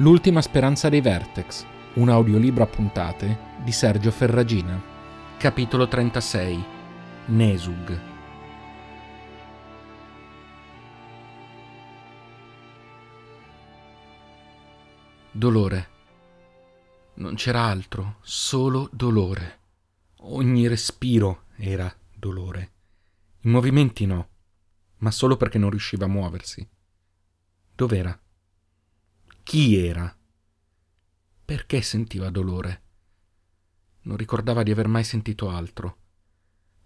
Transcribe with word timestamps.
L'ultima 0.00 0.40
speranza 0.40 0.88
dei 0.88 1.02
Vertex, 1.02 1.66
un 1.96 2.08
audiolibro 2.08 2.62
a 2.62 2.66
puntate 2.66 3.38
di 3.62 3.70
Sergio 3.70 4.10
Ferragina. 4.10 4.82
Capitolo 5.36 5.88
36 5.88 6.64
Nesug 7.26 8.00
Dolore. 15.32 15.88
Non 17.16 17.34
c'era 17.34 17.64
altro, 17.64 18.16
solo 18.22 18.88
dolore. 18.94 19.58
Ogni 20.20 20.66
respiro 20.66 21.42
era 21.56 21.94
dolore. 22.16 22.72
I 23.42 23.50
movimenti 23.50 24.06
no, 24.06 24.28
ma 25.00 25.10
solo 25.10 25.36
perché 25.36 25.58
non 25.58 25.68
riusciva 25.68 26.06
a 26.06 26.08
muoversi. 26.08 26.66
Dov'era? 27.74 28.18
Chi 29.42 29.76
era? 29.76 30.16
Perché 31.44 31.82
sentiva 31.82 32.30
dolore? 32.30 32.82
Non 34.02 34.16
ricordava 34.16 34.62
di 34.62 34.70
aver 34.70 34.86
mai 34.86 35.02
sentito 35.02 35.50
altro. 35.50 35.96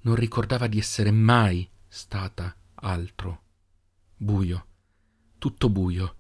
Non 0.03 0.15
ricordava 0.15 0.67
di 0.67 0.79
essere 0.79 1.11
mai 1.11 1.69
stata 1.87 2.57
altro. 2.77 3.43
Buio. 4.17 4.67
Tutto 5.39 5.69
buio. 5.69 6.17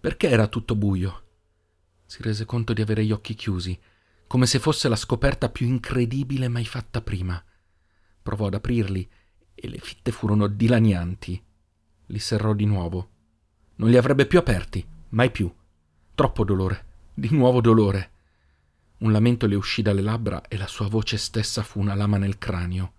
Perché 0.00 0.28
era 0.28 0.48
tutto 0.48 0.74
buio? 0.74 1.24
Si 2.04 2.20
rese 2.22 2.44
conto 2.44 2.72
di 2.72 2.82
avere 2.82 3.04
gli 3.04 3.12
occhi 3.12 3.34
chiusi, 3.34 3.78
come 4.26 4.46
se 4.46 4.58
fosse 4.58 4.88
la 4.88 4.96
scoperta 4.96 5.48
più 5.48 5.66
incredibile 5.66 6.48
mai 6.48 6.64
fatta 6.64 7.00
prima. 7.00 7.42
Provò 8.22 8.46
ad 8.46 8.54
aprirli 8.54 9.08
e 9.54 9.68
le 9.68 9.78
fitte 9.78 10.10
furono 10.10 10.48
dilanianti. 10.48 11.44
Li 12.06 12.18
serrò 12.18 12.54
di 12.54 12.64
nuovo. 12.64 13.10
Non 13.76 13.90
li 13.90 13.96
avrebbe 13.96 14.26
più 14.26 14.38
aperti, 14.38 14.84
mai 15.10 15.30
più. 15.30 15.52
Troppo 16.16 16.44
dolore, 16.44 16.84
di 17.12 17.28
nuovo 17.32 17.60
dolore. 17.60 18.10
Un 19.00 19.12
lamento 19.12 19.46
le 19.46 19.54
uscì 19.54 19.82
dalle 19.82 20.00
labbra 20.00 20.48
e 20.48 20.56
la 20.56 20.66
sua 20.66 20.88
voce 20.88 21.18
stessa 21.18 21.62
fu 21.62 21.78
una 21.78 21.94
lama 21.94 22.16
nel 22.16 22.38
cranio. 22.38 22.94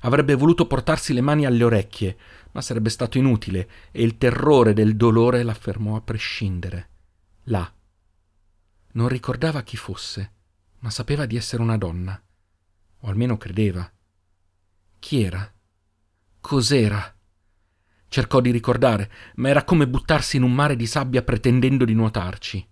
Avrebbe 0.00 0.34
voluto 0.34 0.66
portarsi 0.66 1.12
le 1.12 1.20
mani 1.20 1.44
alle 1.44 1.62
orecchie, 1.62 2.16
ma 2.52 2.62
sarebbe 2.62 2.88
stato 2.88 3.18
inutile 3.18 3.68
e 3.90 4.02
il 4.02 4.16
terrore 4.16 4.72
del 4.72 4.96
dolore 4.96 5.42
la 5.42 5.52
fermò 5.52 5.96
a 5.96 6.00
prescindere. 6.00 6.88
Là. 7.44 7.70
Non 8.92 9.08
ricordava 9.08 9.62
chi 9.62 9.76
fosse, 9.76 10.32
ma 10.78 10.88
sapeva 10.88 11.26
di 11.26 11.36
essere 11.36 11.60
una 11.60 11.76
donna. 11.76 12.18
O 13.00 13.08
almeno 13.08 13.36
credeva. 13.36 13.92
Chi 14.98 15.22
era? 15.22 15.52
Cos'era? 16.40 17.14
Cercò 18.08 18.40
di 18.40 18.50
ricordare, 18.50 19.10
ma 19.36 19.50
era 19.50 19.64
come 19.64 19.86
buttarsi 19.86 20.36
in 20.36 20.42
un 20.42 20.54
mare 20.54 20.76
di 20.76 20.86
sabbia 20.86 21.22
pretendendo 21.22 21.84
di 21.84 21.94
nuotarci. 21.94 22.66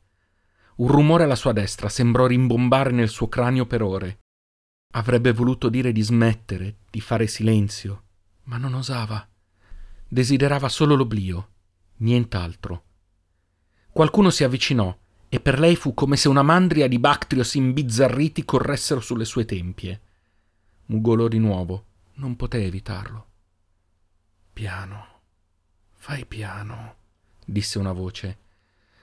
Un 0.77 0.89
rumore 0.89 1.25
alla 1.25 1.37
sua 1.37 1.53
destra 1.53 1.89
sembrò 1.89 2.27
rimbombare 2.27 2.91
nel 2.91 3.09
suo 3.09 3.29
cranio 3.29 3.67
per 3.67 3.83
ore. 3.83 4.19
Avrebbe 4.93 5.33
voluto 5.33 5.69
dire 5.69 5.93
di 5.93 6.03
smettere, 6.03 6.79
di 6.91 7.01
fare 7.01 7.27
silenzio, 7.27 8.03
ma 8.45 8.57
non 8.57 8.75
osava. 8.75 9.27
Desiderava 10.09 10.69
solo 10.69 10.95
l'oblio, 10.95 11.49
nient'altro. 11.97 12.85
Qualcuno 13.91 14.31
si 14.31 14.45
avvicinò 14.45 14.97
e 15.29 15.41
per 15.41 15.59
lei 15.59 15.77
fu 15.77 15.93
come 15.93 16.17
se 16.17 16.29
una 16.29 16.43
mandria 16.43 16.89
di 16.89 16.99
Bactrios 16.99 17.55
imbizzarriti 17.55 18.45
corressero 18.45 19.01
sulle 19.01 19.25
sue 19.25 19.45
tempie. 19.45 20.01
Mugolò 20.87 21.29
di 21.29 21.39
nuovo, 21.39 21.85
non 22.15 22.37
poté 22.37 22.65
evitarlo. 22.65 23.27
Piano. 24.53 25.16
Fai 26.07 26.25
piano, 26.25 26.95
disse 27.45 27.81
una 27.81 27.91
voce. 27.91 28.39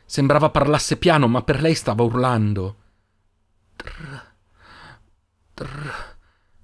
Sembrava 0.05 0.51
parlasse 0.51 0.95
piano, 0.95 1.27
ma 1.27 1.43
per 1.43 1.59
lei 1.59 1.75
stava 1.75 2.01
urlando. 2.01 2.77
Trr, 3.75 4.21
trr, 5.53 6.15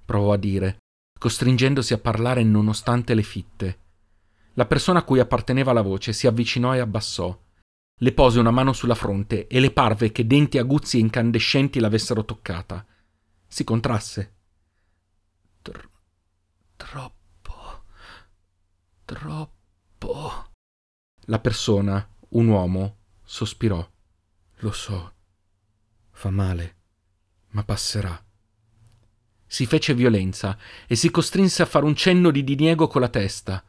provò 0.02 0.32
a 0.32 0.38
dire, 0.38 0.78
costringendosi 1.18 1.92
a 1.92 1.98
parlare 1.98 2.42
nonostante 2.42 3.12
le 3.12 3.22
fitte. 3.22 3.78
La 4.54 4.64
persona 4.64 5.00
a 5.00 5.02
cui 5.02 5.20
apparteneva 5.20 5.74
la 5.74 5.82
voce 5.82 6.14
si 6.14 6.26
avvicinò 6.26 6.74
e 6.74 6.78
abbassò. 6.78 7.38
Le 7.96 8.12
pose 8.12 8.40
una 8.40 8.50
mano 8.50 8.72
sulla 8.72 8.94
fronte 8.94 9.46
e 9.46 9.60
le 9.60 9.72
parve 9.72 10.10
che 10.10 10.26
denti 10.26 10.56
aguzzi 10.56 10.96
e 10.96 11.00
incandescenti 11.00 11.80
l'avessero 11.80 12.24
toccata. 12.24 12.82
Si 13.46 13.62
contrasse. 13.62 14.34
Tr- 15.60 15.88
troppo. 16.76 17.84
Troppo. 19.04 19.58
La 21.30 21.38
persona, 21.38 22.12
un 22.30 22.48
uomo, 22.48 22.98
sospirò. 23.22 23.88
Lo 24.56 24.72
so. 24.72 25.14
Fa 26.10 26.28
male, 26.30 26.76
ma 27.50 27.62
passerà. 27.62 28.20
Si 29.46 29.64
fece 29.64 29.94
violenza 29.94 30.58
e 30.88 30.96
si 30.96 31.08
costrinse 31.10 31.62
a 31.62 31.66
fare 31.66 31.84
un 31.84 31.94
cenno 31.94 32.32
di 32.32 32.42
diniego 32.42 32.88
con 32.88 33.00
la 33.00 33.08
testa. 33.08 33.64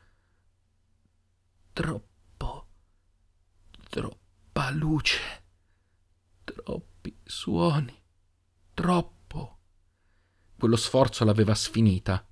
Troppo, 1.71 2.67
troppa 3.89 4.71
luce, 4.71 5.19
troppi 6.43 7.15
suoni, 7.23 8.03
troppo. 8.73 9.59
Quello 10.57 10.75
sforzo 10.75 11.23
l'aveva 11.25 11.53
sfinita. 11.53 12.27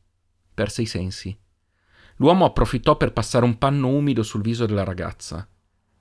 Perse 0.56 0.82
i 0.82 0.88
sensi. 0.88 1.40
L'uomo 2.22 2.46
approfittò 2.46 2.98
per 2.98 3.14
passare 3.14 3.46
un 3.46 3.58
panno 3.58 3.88
umido 3.88 4.24
sul 4.24 4.42
viso 4.42 4.66
della 4.66 4.84
ragazza. 4.84 5.48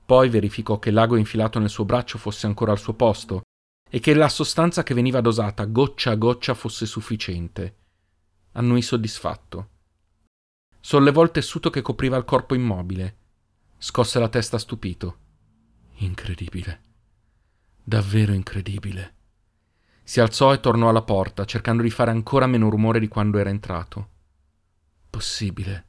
Poi 0.05 0.29
verificò 0.29 0.79
che 0.79 0.91
l'ago 0.91 1.17
infilato 1.17 1.59
nel 1.59 1.69
suo 1.69 1.85
braccio 1.85 2.19
fosse 2.19 2.47
ancora 2.47 2.73
al 2.73 2.79
suo 2.79 2.95
posto 2.95 3.43
e 3.89 4.01
che 4.01 4.15
la 4.15 4.29
sostanza 4.29 4.83
che 4.83 4.95
veniva 4.95 5.21
dosata 5.21 5.65
goccia 5.65 6.11
a 6.11 6.17
goccia 6.17 6.55
fosse 6.55 6.87
sufficiente. 6.87 7.77
Annui 8.53 8.83
soddisfatto. 8.83 9.69
Sollevò 10.81 11.23
il 11.23 11.31
tessuto 11.31 11.71
che 11.71 11.83
copriva 11.83 12.17
il 12.17 12.25
corpo 12.25 12.55
immobile. 12.55 13.17
Scosse 13.79 14.19
la 14.19 14.29
testa 14.29 14.59
stupito. 14.59 15.19
Incredibile. 15.99 16.81
Davvero 17.85 18.33
incredibile. 18.33 19.15
Si 20.03 20.21
alzò 20.21 20.53
e 20.53 20.61
tornò 20.61 20.89
alla 20.89 21.03
porta, 21.03 21.45
cercando 21.45 21.83
di 21.83 21.91
fare 21.91 22.11
ancora 22.11 22.47
meno 22.47 22.71
rumore 22.71 22.99
di 22.99 23.09
quando 23.09 23.39
era 23.39 23.51
entrato. 23.51 24.09
Possibile. 25.11 25.88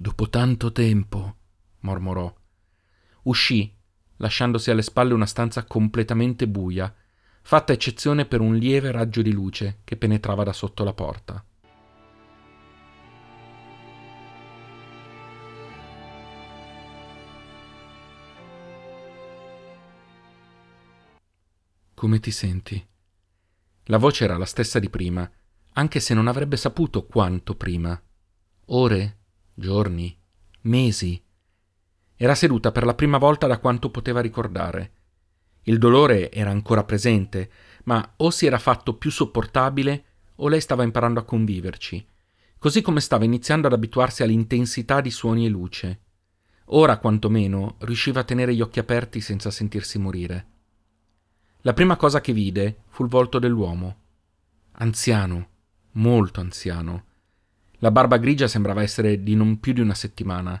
Dopo 0.00 0.28
tanto 0.28 0.70
tempo, 0.70 1.36
mormorò. 1.80 2.32
Uscì, 3.22 3.74
lasciandosi 4.18 4.70
alle 4.70 4.82
spalle 4.82 5.12
una 5.12 5.26
stanza 5.26 5.64
completamente 5.64 6.46
buia, 6.46 6.94
fatta 7.42 7.72
eccezione 7.72 8.24
per 8.24 8.40
un 8.40 8.54
lieve 8.54 8.92
raggio 8.92 9.22
di 9.22 9.32
luce 9.32 9.80
che 9.82 9.96
penetrava 9.96 10.44
da 10.44 10.52
sotto 10.52 10.84
la 10.84 10.92
porta. 10.92 11.44
Come 21.94 22.20
ti 22.20 22.30
senti? 22.30 22.86
La 23.86 23.98
voce 23.98 24.22
era 24.22 24.36
la 24.36 24.44
stessa 24.44 24.78
di 24.78 24.88
prima, 24.88 25.28
anche 25.72 25.98
se 25.98 26.14
non 26.14 26.28
avrebbe 26.28 26.56
saputo 26.56 27.04
quanto 27.04 27.56
prima. 27.56 28.00
Ore? 28.66 29.17
Giorni, 29.58 30.16
mesi. 30.62 31.20
Era 32.14 32.36
seduta 32.36 32.70
per 32.70 32.84
la 32.84 32.94
prima 32.94 33.18
volta 33.18 33.48
da 33.48 33.58
quanto 33.58 33.90
poteva 33.90 34.20
ricordare. 34.20 34.92
Il 35.62 35.78
dolore 35.78 36.30
era 36.30 36.50
ancora 36.50 36.84
presente, 36.84 37.50
ma 37.84 38.14
o 38.18 38.30
si 38.30 38.46
era 38.46 38.58
fatto 38.58 38.94
più 38.94 39.10
sopportabile 39.10 40.04
o 40.36 40.48
lei 40.48 40.60
stava 40.60 40.84
imparando 40.84 41.18
a 41.18 41.24
conviverci, 41.24 42.06
così 42.56 42.82
come 42.82 43.00
stava 43.00 43.24
iniziando 43.24 43.66
ad 43.66 43.72
abituarsi 43.72 44.22
all'intensità 44.22 45.00
di 45.00 45.10
suoni 45.10 45.46
e 45.46 45.48
luce. 45.48 46.00
Ora, 46.66 46.98
quantomeno, 46.98 47.76
riusciva 47.80 48.20
a 48.20 48.24
tenere 48.24 48.54
gli 48.54 48.60
occhi 48.60 48.78
aperti 48.78 49.20
senza 49.20 49.50
sentirsi 49.50 49.98
morire. 49.98 50.46
La 51.62 51.72
prima 51.72 51.96
cosa 51.96 52.20
che 52.20 52.32
vide 52.32 52.82
fu 52.86 53.02
il 53.02 53.10
volto 53.10 53.40
dell'uomo. 53.40 53.96
Anziano, 54.72 55.48
molto 55.92 56.40
anziano, 56.40 57.06
la 57.80 57.90
barba 57.92 58.16
grigia 58.16 58.48
sembrava 58.48 58.82
essere 58.82 59.22
di 59.22 59.36
non 59.36 59.60
più 59.60 59.72
di 59.72 59.80
una 59.80 59.94
settimana. 59.94 60.60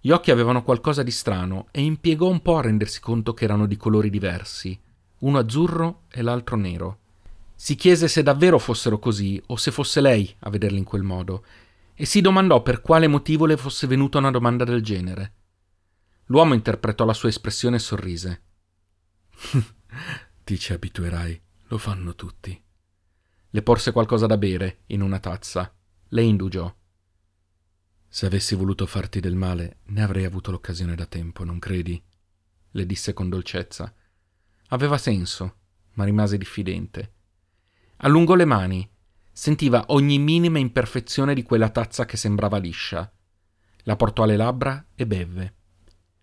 Gli 0.00 0.10
occhi 0.10 0.30
avevano 0.30 0.62
qualcosa 0.62 1.02
di 1.02 1.10
strano 1.10 1.68
e 1.70 1.82
impiegò 1.82 2.28
un 2.28 2.40
po' 2.40 2.56
a 2.56 2.62
rendersi 2.62 3.00
conto 3.00 3.34
che 3.34 3.44
erano 3.44 3.66
di 3.66 3.76
colori 3.76 4.10
diversi, 4.10 4.78
uno 5.18 5.38
azzurro 5.38 6.02
e 6.10 6.22
l'altro 6.22 6.56
nero. 6.56 6.98
Si 7.54 7.76
chiese 7.76 8.08
se 8.08 8.22
davvero 8.22 8.58
fossero 8.58 8.98
così 8.98 9.40
o 9.46 9.56
se 9.56 9.70
fosse 9.70 10.00
lei 10.00 10.34
a 10.40 10.50
vederli 10.50 10.78
in 10.78 10.84
quel 10.84 11.02
modo, 11.02 11.44
e 11.94 12.06
si 12.06 12.22
domandò 12.22 12.62
per 12.62 12.80
quale 12.80 13.06
motivo 13.06 13.44
le 13.44 13.58
fosse 13.58 13.86
venuta 13.86 14.18
una 14.18 14.30
domanda 14.30 14.64
del 14.64 14.82
genere. 14.82 15.34
L'uomo 16.26 16.54
interpretò 16.54 17.04
la 17.04 17.12
sua 17.12 17.28
espressione 17.28 17.76
e 17.76 17.80
sorrise. 17.80 18.42
Ti 20.44 20.58
ci 20.58 20.72
abituerai, 20.72 21.40
lo 21.68 21.78
fanno 21.78 22.14
tutti. 22.14 22.60
Le 23.50 23.62
porse 23.62 23.92
qualcosa 23.92 24.26
da 24.26 24.38
bere 24.38 24.84
in 24.86 25.02
una 25.02 25.18
tazza 25.18 25.72
le 26.12 26.22
indugiò. 26.22 26.72
Se 28.08 28.26
avessi 28.26 28.56
voluto 28.56 28.86
farti 28.86 29.20
del 29.20 29.36
male, 29.36 29.78
ne 29.86 30.02
avrei 30.02 30.24
avuto 30.24 30.50
l'occasione 30.50 30.96
da 30.96 31.06
tempo, 31.06 31.44
non 31.44 31.58
credi? 31.58 32.02
le 32.72 32.86
disse 32.86 33.12
con 33.12 33.28
dolcezza. 33.28 33.92
Aveva 34.68 34.98
senso, 34.98 35.54
ma 35.94 36.04
rimase 36.04 36.36
diffidente. 36.36 37.12
Allungò 37.98 38.34
le 38.34 38.44
mani, 38.44 38.88
sentiva 39.32 39.84
ogni 39.88 40.18
minima 40.18 40.58
imperfezione 40.58 41.34
di 41.34 41.42
quella 41.42 41.68
tazza 41.68 42.06
che 42.06 42.16
sembrava 42.16 42.58
liscia. 42.58 43.10
La 43.84 43.96
portò 43.96 44.24
alle 44.24 44.36
labbra 44.36 44.86
e 44.94 45.06
bevve. 45.06 45.54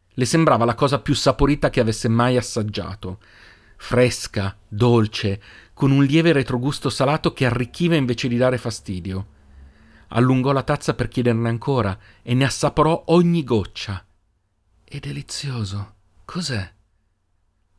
Le 0.09 0.25
sembrava 0.25 0.65
la 0.65 0.75
cosa 0.75 0.99
più 0.99 1.13
saporita 1.13 1.69
che 1.69 1.79
avesse 1.79 2.07
mai 2.07 2.35
assaggiato. 2.35 3.19
Fresca, 3.77 4.57
dolce, 4.67 5.41
con 5.73 5.91
un 5.91 6.03
lieve 6.03 6.31
retrogusto 6.33 6.89
salato 6.89 7.31
che 7.31 7.45
arricchiva 7.45 7.95
invece 7.95 8.27
di 8.27 8.37
dare 8.37 8.57
fastidio. 8.57 9.35
Allungò 10.09 10.51
la 10.51 10.63
tazza 10.63 10.93
per 10.93 11.07
chiederne 11.07 11.49
ancora 11.49 11.97
e 12.21 12.33
ne 12.33 12.45
assaporò 12.45 13.03
ogni 13.07 13.43
goccia. 13.43 14.05
È 14.83 14.99
delizioso. 14.99 15.95
Cos'è? 16.23 16.73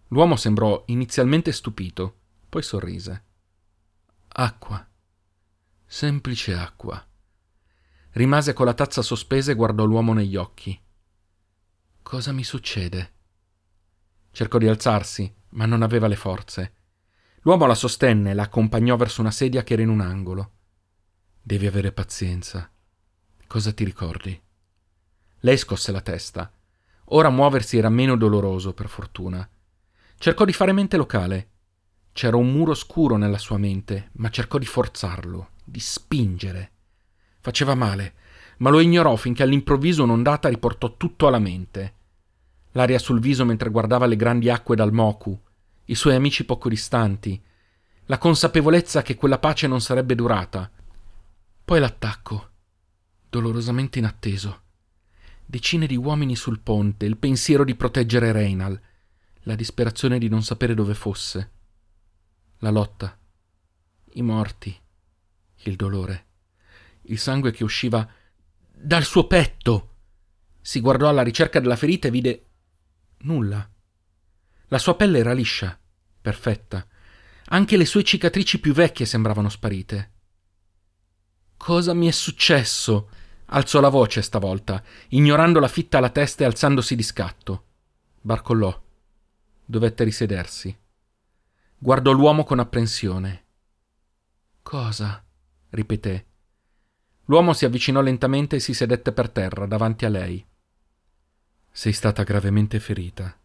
L'uomo 0.08 0.36
sembrò 0.36 0.84
inizialmente 0.86 1.52
stupito, 1.52 2.18
poi 2.48 2.62
sorrise. 2.62 3.24
Acqua. 4.28 4.86
Semplice 5.86 6.54
acqua. 6.54 7.02
Rimase 8.12 8.52
con 8.52 8.66
la 8.66 8.74
tazza 8.74 9.02
sospesa 9.02 9.52
e 9.52 9.54
guardò 9.54 9.84
l'uomo 9.84 10.12
negli 10.12 10.36
occhi. 10.36 10.78
Cosa 12.02 12.32
mi 12.32 12.44
succede? 12.44 13.12
Cercò 14.30 14.58
di 14.58 14.68
alzarsi, 14.68 15.34
ma 15.50 15.66
non 15.66 15.82
aveva 15.82 16.06
le 16.08 16.16
forze. 16.16 16.74
L'uomo 17.42 17.66
la 17.66 17.74
sostenne 17.74 18.30
e 18.30 18.34
la 18.34 18.44
accompagnò 18.44 18.96
verso 18.96 19.20
una 19.20 19.30
sedia 19.30 19.62
che 19.62 19.74
era 19.74 19.82
in 19.82 19.88
un 19.88 20.00
angolo. 20.00 20.52
Devi 21.48 21.66
avere 21.66 21.92
pazienza. 21.92 22.70
Cosa 23.46 23.72
ti 23.72 23.82
ricordi? 23.82 24.38
Lei 25.38 25.56
scosse 25.56 25.92
la 25.92 26.02
testa. 26.02 26.52
Ora 27.06 27.30
muoversi 27.30 27.78
era 27.78 27.88
meno 27.88 28.18
doloroso, 28.18 28.74
per 28.74 28.86
fortuna. 28.86 29.48
Cercò 30.18 30.44
di 30.44 30.52
fare 30.52 30.72
mente 30.72 30.98
locale. 30.98 31.48
C'era 32.12 32.36
un 32.36 32.52
muro 32.52 32.74
scuro 32.74 33.16
nella 33.16 33.38
sua 33.38 33.56
mente, 33.56 34.10
ma 34.16 34.28
cercò 34.28 34.58
di 34.58 34.66
forzarlo, 34.66 35.52
di 35.64 35.80
spingere. 35.80 36.72
Faceva 37.40 37.74
male, 37.74 38.12
ma 38.58 38.68
lo 38.68 38.80
ignorò 38.80 39.16
finché 39.16 39.42
all'improvviso 39.42 40.02
un'ondata 40.02 40.50
riportò 40.50 40.98
tutto 40.98 41.28
alla 41.28 41.38
mente. 41.38 41.94
L'aria 42.72 42.98
sul 42.98 43.20
viso 43.20 43.46
mentre 43.46 43.70
guardava 43.70 44.04
le 44.04 44.16
grandi 44.16 44.50
acque 44.50 44.76
dal 44.76 44.92
Moku, 44.92 45.40
i 45.86 45.94
suoi 45.94 46.14
amici 46.14 46.44
poco 46.44 46.68
distanti, 46.68 47.42
la 48.04 48.18
consapevolezza 48.18 49.00
che 49.00 49.14
quella 49.14 49.38
pace 49.38 49.66
non 49.66 49.80
sarebbe 49.80 50.14
durata. 50.14 50.70
Poi 51.68 51.80
l'attacco, 51.80 52.48
dolorosamente 53.28 53.98
inatteso. 53.98 54.62
Decine 55.44 55.86
di 55.86 55.96
uomini 55.96 56.34
sul 56.34 56.60
ponte, 56.60 57.04
il 57.04 57.18
pensiero 57.18 57.62
di 57.62 57.74
proteggere 57.74 58.32
Reynal, 58.32 58.80
la 59.40 59.54
disperazione 59.54 60.18
di 60.18 60.30
non 60.30 60.42
sapere 60.42 60.72
dove 60.72 60.94
fosse. 60.94 61.50
La 62.60 62.70
lotta, 62.70 63.18
i 64.12 64.22
morti, 64.22 64.74
il 65.64 65.76
dolore, 65.76 66.26
il 67.02 67.18
sangue 67.18 67.50
che 67.50 67.64
usciva 67.64 68.10
dal 68.72 69.04
suo 69.04 69.26
petto. 69.26 69.96
Si 70.62 70.80
guardò 70.80 71.10
alla 71.10 71.22
ricerca 71.22 71.60
della 71.60 71.76
ferita 71.76 72.08
e 72.08 72.10
vide 72.10 72.46
nulla. 73.18 73.70
La 74.68 74.78
sua 74.78 74.96
pelle 74.96 75.18
era 75.18 75.34
liscia, 75.34 75.78
perfetta. 76.18 76.86
Anche 77.48 77.76
le 77.76 77.84
sue 77.84 78.04
cicatrici 78.04 78.58
più 78.58 78.72
vecchie 78.72 79.04
sembravano 79.04 79.50
sparite. 79.50 80.12
Cosa 81.58 81.92
mi 81.92 82.06
è 82.06 82.12
successo? 82.12 83.10
Alzò 83.46 83.80
la 83.80 83.90
voce 83.90 84.22
stavolta, 84.22 84.82
ignorando 85.08 85.58
la 85.60 85.68
fitta 85.68 85.98
alla 85.98 86.08
testa 86.08 86.44
e 86.44 86.46
alzandosi 86.46 86.94
di 86.96 87.02
scatto. 87.02 87.64
Barcollò. 88.22 88.82
Dovette 89.64 90.04
risedersi. 90.04 90.74
Guardò 91.76 92.12
l'uomo 92.12 92.44
con 92.44 92.58
apprensione. 92.60 93.44
Cosa? 94.62 95.22
ripeté. 95.70 96.26
L'uomo 97.26 97.52
si 97.52 97.66
avvicinò 97.66 98.00
lentamente 98.00 98.56
e 98.56 98.60
si 98.60 98.72
sedette 98.72 99.12
per 99.12 99.28
terra 99.28 99.66
davanti 99.66 100.06
a 100.06 100.08
lei. 100.08 100.44
Sei 101.70 101.92
stata 101.92 102.22
gravemente 102.22 102.80
ferita. 102.80 103.36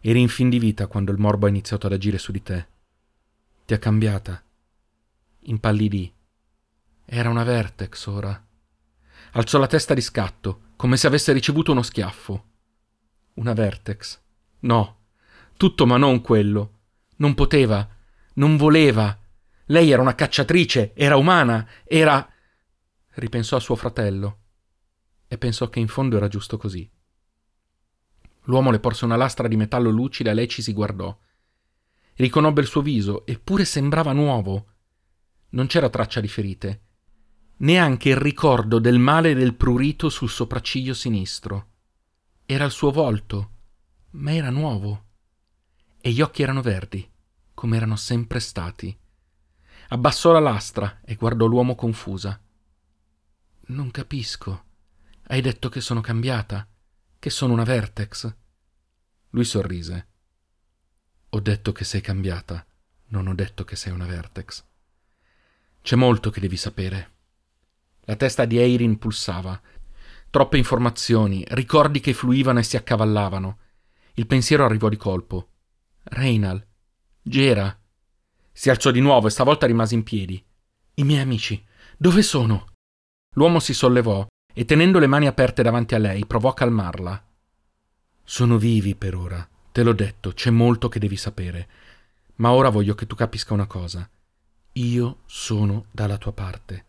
Eri 0.00 0.20
in 0.20 0.28
fin 0.28 0.48
di 0.48 0.58
vita 0.58 0.86
quando 0.86 1.10
il 1.10 1.18
morbo 1.18 1.46
ha 1.46 1.48
iniziato 1.48 1.86
ad 1.86 1.94
agire 1.94 2.18
su 2.18 2.30
di 2.30 2.42
te. 2.42 2.66
Ti 3.64 3.74
ha 3.74 3.78
cambiata. 3.78 4.42
Impallidì. 5.40 6.12
Era 7.04 7.28
una 7.28 7.44
vertex 7.44 8.06
ora. 8.06 8.46
Alzò 9.32 9.58
la 9.58 9.66
testa 9.66 9.94
di 9.94 10.00
scatto, 10.00 10.60
come 10.76 10.96
se 10.96 11.06
avesse 11.06 11.32
ricevuto 11.32 11.72
uno 11.72 11.82
schiaffo. 11.82 12.44
Una 13.34 13.52
vertex. 13.52 14.20
No. 14.60 14.98
Tutto 15.56 15.86
ma 15.86 15.96
non 15.96 16.20
quello. 16.20 16.80
Non 17.16 17.34
poteva. 17.34 17.88
Non 18.34 18.56
voleva. 18.56 19.18
Lei 19.66 19.90
era 19.90 20.02
una 20.02 20.14
cacciatrice, 20.14 20.94
era 20.94 21.16
umana, 21.16 21.68
era. 21.84 22.28
Ripensò 23.10 23.56
a 23.56 23.60
suo 23.60 23.76
fratello. 23.76 24.38
E 25.26 25.38
pensò 25.38 25.68
che 25.68 25.80
in 25.80 25.88
fondo 25.88 26.16
era 26.16 26.28
giusto 26.28 26.56
così. 26.56 26.90
L'uomo 28.44 28.70
le 28.70 28.80
porse 28.80 29.04
una 29.04 29.16
lastra 29.16 29.48
di 29.48 29.56
metallo 29.56 29.90
lucida 29.90 30.30
e 30.30 30.34
lei 30.34 30.48
ci 30.48 30.62
si 30.62 30.72
guardò. 30.72 31.16
Riconobbe 32.14 32.60
il 32.60 32.66
suo 32.66 32.82
viso, 32.82 33.26
eppure 33.26 33.64
sembrava 33.64 34.12
nuovo. 34.12 34.66
Non 35.50 35.66
c'era 35.66 35.88
traccia 35.88 36.20
di 36.20 36.28
ferite, 36.28 36.83
neanche 37.64 38.10
il 38.10 38.16
ricordo 38.16 38.78
del 38.78 38.98
male 38.98 39.34
del 39.34 39.54
prurito 39.54 40.10
sul 40.10 40.28
sopracciglio 40.28 40.92
sinistro. 40.92 41.68
Era 42.44 42.66
il 42.66 42.70
suo 42.70 42.90
volto, 42.90 43.50
ma 44.10 44.34
era 44.34 44.50
nuovo. 44.50 45.04
E 46.00 46.10
gli 46.12 46.20
occhi 46.20 46.42
erano 46.42 46.60
verdi, 46.60 47.10
come 47.54 47.76
erano 47.76 47.96
sempre 47.96 48.38
stati. 48.38 48.94
Abbassò 49.88 50.32
la 50.32 50.40
lastra 50.40 51.00
e 51.04 51.14
guardò 51.14 51.46
l'uomo 51.46 51.74
confusa. 51.74 52.38
Non 53.66 53.90
capisco. 53.90 54.64
Hai 55.28 55.40
detto 55.40 55.70
che 55.70 55.80
sono 55.80 56.02
cambiata 56.02 56.68
che 57.18 57.30
sono 57.30 57.54
una 57.54 57.64
vertex. 57.64 58.30
Lui 59.30 59.44
sorrise. 59.46 60.06
Ho 61.30 61.40
detto 61.40 61.72
che 61.72 61.84
sei 61.84 62.02
cambiata, 62.02 62.64
non 63.06 63.26
ho 63.26 63.34
detto 63.34 63.64
che 63.64 63.74
sei 63.74 63.92
una 63.92 64.04
vertex. 64.04 64.62
C'è 65.80 65.96
molto 65.96 66.28
che 66.28 66.40
devi 66.40 66.58
sapere. 66.58 67.13
La 68.06 68.16
testa 68.16 68.44
di 68.44 68.58
Eirin 68.58 68.98
pulsava. 68.98 69.60
Troppe 70.30 70.58
informazioni, 70.58 71.44
ricordi 71.48 72.00
che 72.00 72.12
fluivano 72.12 72.58
e 72.58 72.62
si 72.62 72.76
accavallavano. 72.76 73.58
Il 74.14 74.26
pensiero 74.26 74.64
arrivò 74.64 74.88
di 74.88 74.96
colpo. 74.96 75.48
Reynal. 76.04 76.64
Gera. 77.22 77.76
Si 78.52 78.70
alzò 78.70 78.90
di 78.90 79.00
nuovo 79.00 79.26
e 79.26 79.30
stavolta 79.30 79.66
rimase 79.66 79.94
in 79.94 80.02
piedi. 80.02 80.44
I 80.94 81.04
miei 81.04 81.20
amici. 81.20 81.64
Dove 81.96 82.22
sono? 82.22 82.66
L'uomo 83.34 83.58
si 83.58 83.72
sollevò 83.74 84.26
e 84.52 84.64
tenendo 84.64 84.98
le 84.98 85.06
mani 85.06 85.26
aperte 85.26 85.62
davanti 85.62 85.94
a 85.94 85.98
lei 85.98 86.26
provò 86.26 86.50
a 86.50 86.54
calmarla. 86.54 87.26
Sono 88.22 88.56
vivi 88.56 88.94
per 88.94 89.14
ora, 89.14 89.46
te 89.72 89.82
l'ho 89.82 89.92
detto, 89.92 90.32
c'è 90.32 90.50
molto 90.50 90.88
che 90.88 90.98
devi 90.98 91.16
sapere, 91.16 91.68
ma 92.36 92.52
ora 92.52 92.68
voglio 92.68 92.94
che 92.94 93.06
tu 93.06 93.16
capisca 93.16 93.52
una 93.52 93.66
cosa. 93.66 94.08
Io 94.72 95.18
sono 95.26 95.86
dalla 95.90 96.18
tua 96.18 96.32
parte. 96.32 96.84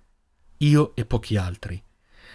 Io 0.57 0.95
e 0.95 1.05
pochi 1.05 1.37
altri. 1.37 1.81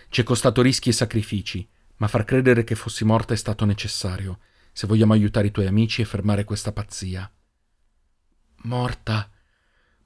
Ci 0.09 0.21
è 0.21 0.25
costato 0.25 0.61
rischi 0.63 0.91
e 0.91 0.93
sacrifici, 0.93 1.67
ma 1.97 2.09
far 2.09 2.25
credere 2.25 2.65
che 2.65 2.75
fossi 2.75 3.05
morta 3.05 3.33
è 3.33 3.37
stato 3.37 3.65
necessario, 3.65 4.41
se 4.73 4.87
vogliamo 4.87 5.13
aiutare 5.13 5.47
i 5.47 5.51
tuoi 5.51 5.67
amici 5.67 6.03
e 6.03 6.05
fermare 6.05 6.45
questa 6.45 6.73
pazzia. 6.73 7.31
Morta. 8.63 9.31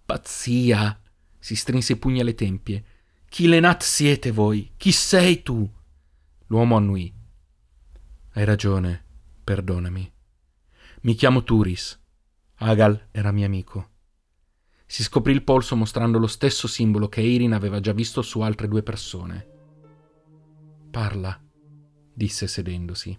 Pazzia. 0.04 1.00
Si 1.38 1.56
strinse 1.56 1.94
i 1.94 1.96
pugni 1.96 2.20
alle 2.20 2.34
tempie. 2.34 2.84
Chi 3.28 3.48
Lenat 3.48 3.82
siete 3.82 4.30
voi? 4.30 4.72
Chi 4.76 4.92
sei 4.92 5.42
tu? 5.42 5.68
L'uomo 6.46 6.76
annui. 6.76 7.12
Hai 8.32 8.44
ragione, 8.44 9.04
perdonami. 9.42 10.12
Mi 11.02 11.14
chiamo 11.14 11.42
Turis. 11.42 12.00
Agal 12.56 13.08
era 13.10 13.32
mio 13.32 13.46
amico. 13.46 13.93
Si 14.86 15.02
scoprì 15.02 15.32
il 15.32 15.42
polso 15.42 15.76
mostrando 15.76 16.18
lo 16.18 16.26
stesso 16.26 16.68
simbolo 16.68 17.08
che 17.08 17.20
Eirin 17.20 17.52
aveva 17.52 17.80
già 17.80 17.92
visto 17.92 18.22
su 18.22 18.40
altre 18.40 18.68
due 18.68 18.82
persone. 18.82 19.46
Parla, 20.90 21.40
disse 22.12 22.46
sedendosi. 22.46 23.18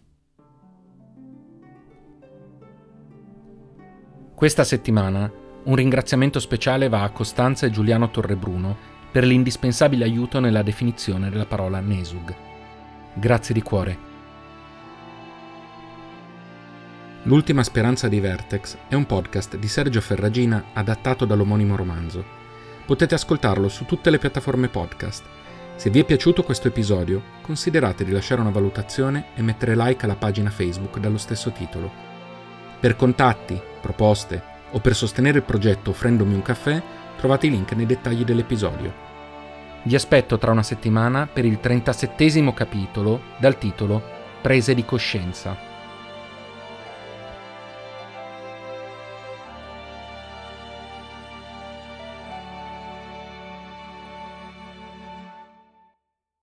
Questa 4.36 4.64
settimana 4.64 5.32
un 5.66 5.76
ringraziamento 5.76 6.40
speciale 6.40 6.90
va 6.90 7.02
a 7.02 7.10
Costanza 7.10 7.66
e 7.66 7.72
Giuliano 7.72 8.12
Torrebruno 8.12 8.78
per 9.12 9.24
l'indispensabile 9.24 10.04
aiuto 10.04 10.40
nella 10.40 10.62
definizione 10.62 11.30
della 11.30 11.46
parola 11.46 11.80
Nesug. 11.80 12.36
Grazie 13.16 13.54
di 13.54 13.62
cuore. 13.62 14.05
L'ultima 17.28 17.64
speranza 17.64 18.08
di 18.08 18.20
Vertex 18.20 18.78
è 18.88 18.94
un 18.94 19.08
podcast 19.08 19.58
di 19.58 19.68
Sergio 19.68 20.00
Ferragina 20.00 20.66
adattato 20.74 21.26
dall'omonimo 21.26 21.76
romanzo. 21.76 22.24
Potete 22.86 23.16
ascoltarlo 23.16 23.68
su 23.68 23.86
tutte 23.86 24.12
le 24.12 24.20
piattaforme 24.20 24.68
podcast. 24.68 25.24
Se 25.76 25.90
vi 25.90 26.00
è 26.00 26.04
piaciuto 26.04 26.44
questo 26.44 26.68
episodio, 26.68 27.24
considerate 27.42 28.06
di 28.06 28.12
lasciare 28.12 28.42
una 28.42 28.52
valutazione 28.52 29.30
e 29.34 29.42
mettere 29.42 29.76
like 29.76 30.06
alla 30.06 30.14
pagina 30.14 30.52
Facebook 30.52 31.00
dallo 31.00 31.18
stesso 31.18 31.50
titolo. 31.50 31.92
Per 32.80 32.96
contatti, 32.96 33.60
proposte 33.82 34.44
o 34.70 34.80
per 34.80 34.94
sostenere 34.94 35.40
il 35.40 35.46
progetto 35.46 35.90
offrendomi 35.90 36.36
un 36.36 36.44
caffè, 36.44 36.80
trovate 37.18 37.48
i 37.48 37.50
link 37.50 37.72
nei 37.72 37.88
dettagli 37.88 38.24
dell'episodio. 38.24 38.94
Vi 39.82 39.96
aspetto 39.96 40.38
tra 40.38 40.52
una 40.52 40.62
settimana 40.62 41.26
per 41.26 41.44
il 41.44 41.60
37 41.60 42.54
capitolo 42.54 43.20
dal 43.40 43.58
titolo 43.58 44.14
Prese 44.44 44.76
di 44.76 44.86
coscienza. 44.86 45.74